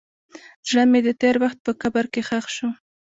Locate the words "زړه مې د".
0.69-1.09